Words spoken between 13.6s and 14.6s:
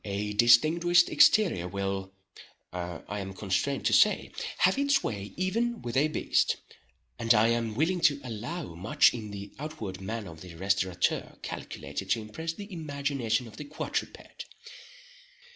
quadruped.